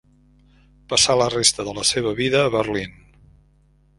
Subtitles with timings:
[0.93, 2.99] Passà la resta de la seva vida a Berlín.